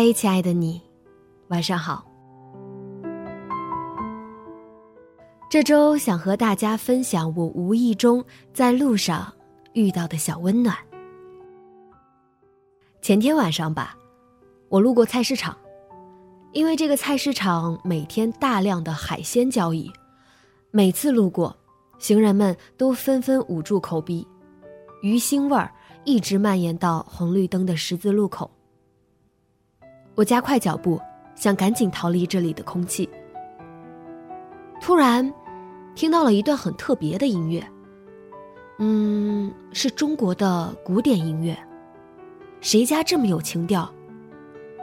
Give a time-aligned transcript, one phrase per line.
[0.00, 0.80] 嗨，亲爱的你，
[1.48, 2.06] 晚上好。
[5.50, 8.24] 这周想和大家分享我无意中
[8.54, 9.26] 在路上
[9.72, 10.76] 遇到的小温暖。
[13.02, 13.98] 前天晚上吧，
[14.68, 15.58] 我路过菜市场，
[16.52, 19.90] 因为这个菜市场每天大量的海鲜交易，
[20.70, 21.56] 每次路过，
[21.98, 24.24] 行人们都纷纷捂住口鼻，
[25.02, 25.68] 鱼腥味儿
[26.04, 28.48] 一直蔓延到红绿灯的十字路口。
[30.18, 31.00] 我加快脚步，
[31.36, 33.08] 想赶紧逃离这里的空气。
[34.80, 35.32] 突然，
[35.94, 37.64] 听到了一段很特别的音乐。
[38.80, 41.56] 嗯，是中国的古典音乐。
[42.60, 43.88] 谁家这么有情调？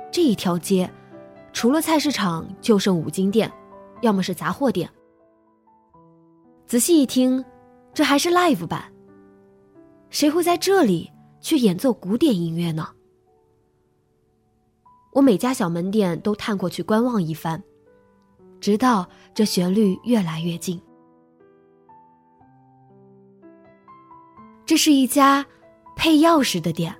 [0.09, 0.89] 这一条街，
[1.52, 3.52] 除了菜市场，就剩五金店，
[4.00, 4.89] 要么是杂货店。
[6.66, 7.44] 仔细一听，
[7.94, 8.86] 这还是 live 版。
[10.09, 12.88] 谁会在这里去演奏古典音乐呢？
[15.16, 17.63] 我每家小门店都探过去观望一番，
[18.59, 20.81] 直到这旋律越来越近。
[24.66, 25.45] 这是一家
[25.95, 26.94] 配钥匙的店。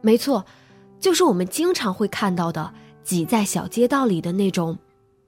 [0.00, 0.42] 没错，
[0.98, 2.72] 就是我们经常会看到的
[3.02, 4.78] 挤在小街道里的那种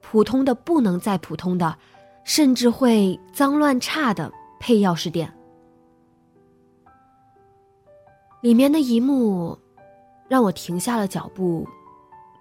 [0.01, 1.77] 普通的不能再普通的，
[2.23, 5.31] 甚至会脏乱差的配钥匙店。
[8.41, 9.55] 里面的一幕。
[10.29, 11.67] 让我停下了脚步，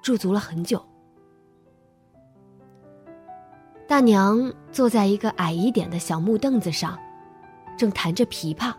[0.02, 0.80] 驻足了很久。
[3.88, 6.98] 大娘坐在一个矮一点的小木凳子上，
[7.78, 8.74] 正弹着琵琶，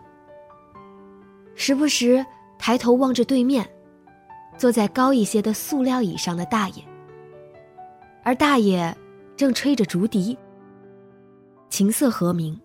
[1.56, 2.24] 时不时
[2.56, 3.68] 抬头望着对面，
[4.56, 6.84] 坐在高一些的塑料椅上的大爷。
[8.22, 8.96] 而大爷
[9.36, 10.38] 正吹着竹笛，
[11.68, 12.56] 琴瑟和鸣。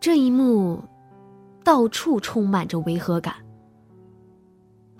[0.00, 0.82] 这一幕，
[1.62, 3.34] 到处充满着违和感。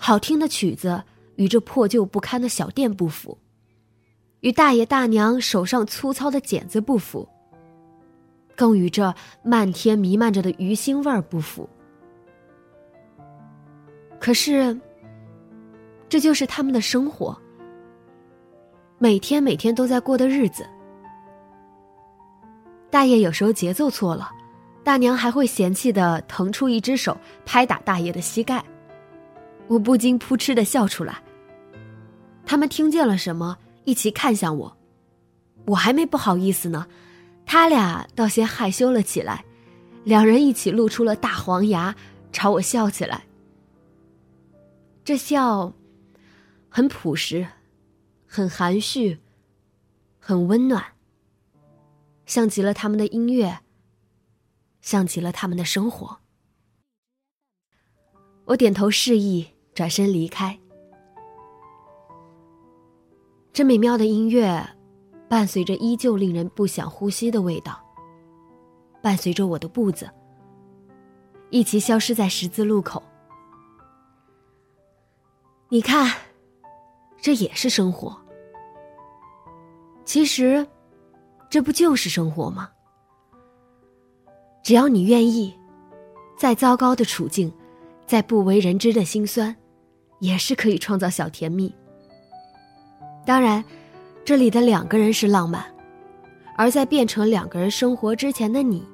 [0.07, 1.03] 好听的曲子
[1.35, 3.37] 与这破旧不堪的小店不符，
[4.39, 7.29] 与大爷大娘手上粗糙的剪子不符，
[8.55, 9.13] 更与这
[9.43, 11.69] 漫天弥漫着的鱼腥味儿不符。
[14.21, 14.81] 可是，
[16.09, 17.37] 这就是他们的生活，
[18.99, 20.65] 每天每天都在过的日子。
[22.91, 24.31] 大爷有时候节奏错了，
[24.85, 28.65] 大娘还会嫌弃的腾出一只手拍打大爷的膝盖。
[29.69, 31.23] 我不禁扑哧的笑出来。
[32.45, 34.77] 他们听见了什么，一起看向我，
[35.67, 36.87] 我还没不好意思呢，
[37.45, 39.45] 他俩倒先害羞了起来，
[40.05, 41.97] 两人一起露出了大黄牙，
[42.33, 43.25] 朝我笑起来。
[45.05, 45.73] 这笑，
[46.69, 47.49] 很朴实，
[48.27, 49.19] 很含蓄，
[50.21, 50.85] 很温暖，
[52.27, 53.59] 像极了他们的音乐，
[54.81, 56.21] 像极了他们的生活。
[58.47, 59.49] 我点头示意。
[59.77, 60.59] 转身离开。
[63.53, 64.67] 这美妙的音乐，
[65.29, 67.79] 伴随着依旧令人不想呼吸的味道，
[69.03, 70.11] 伴随着我的步子，
[71.51, 73.03] 一起消失在十字路口。
[75.69, 76.11] 你看，
[77.21, 78.17] 这也是生活。
[80.07, 80.67] 其实，
[81.51, 82.71] 这不就是生活吗？
[84.63, 85.55] 只要你愿意，
[86.35, 87.53] 再糟糕的处境，
[88.07, 89.55] 再不为人知的辛酸。
[90.21, 91.75] 也是可以创造小甜蜜。
[93.25, 93.65] 当然，
[94.25, 95.65] 这里的两个人是浪漫，
[96.57, 98.87] 而在变成两个人生活之前的你，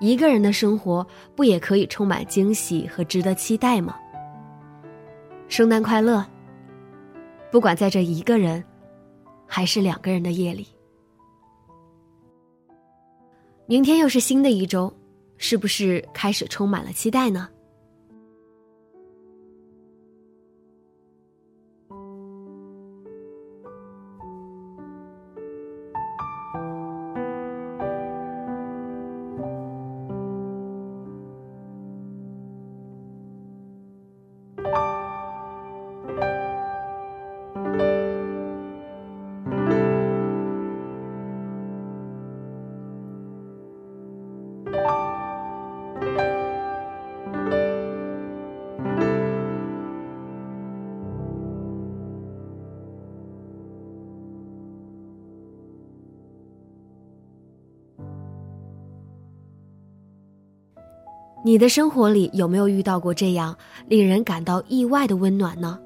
[0.00, 3.96] 一个人的生活不也可以充满惊喜和值得期待吗？
[5.48, 6.24] 圣诞快乐！
[7.50, 8.62] 不管在这一个人，
[9.46, 10.66] 还是两个人的夜里，
[13.66, 14.92] 明天又是新的一周，
[15.38, 17.48] 是不是开始充满了期待呢？
[61.46, 63.56] 你的生活里有没有遇到过这样
[63.86, 65.78] 令人感到意外的温暖呢？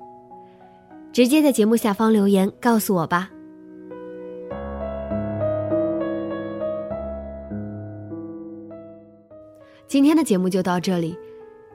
[1.12, 3.28] 直接在节目下方留言告诉我吧。
[9.86, 11.14] 今天的节目就到这里，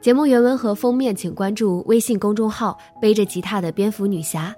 [0.02, 4.52] 节目原文和封面请关注微信公众号“背着吉他的蝙蝠女侠”。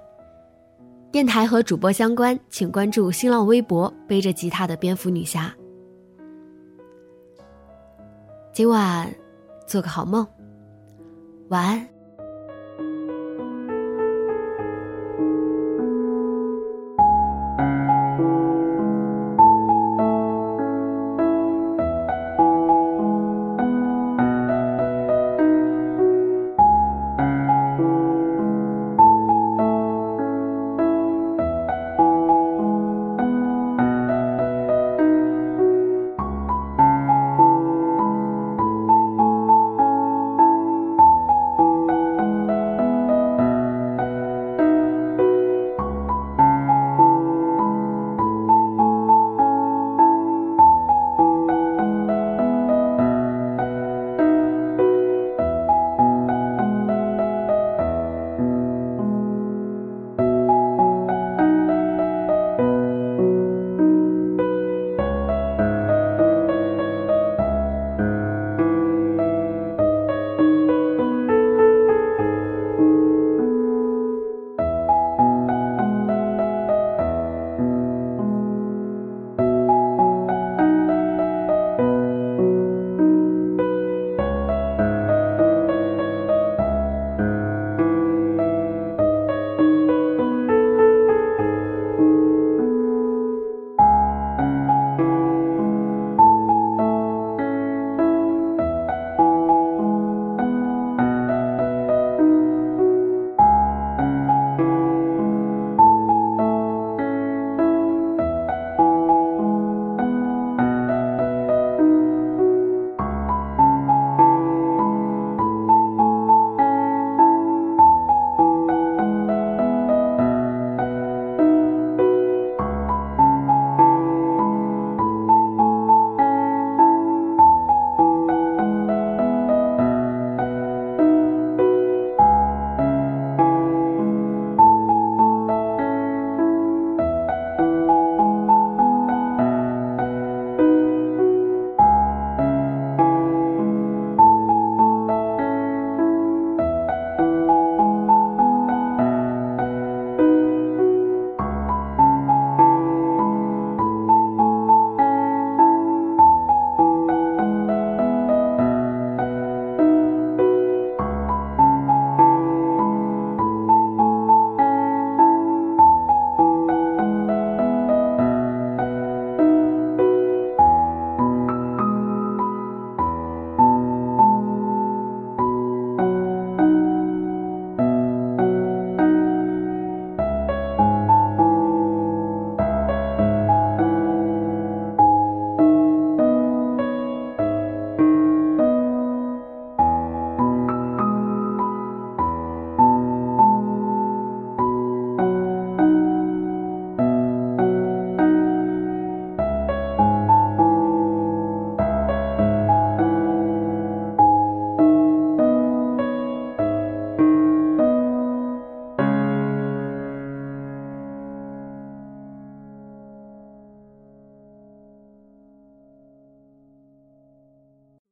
[1.12, 5.54] 电台和主播相关，请关注新浪微博“背着吉他的蝙蝠女侠”。
[8.58, 9.14] 今晚
[9.68, 10.26] 做个好梦，
[11.48, 11.97] 晚安。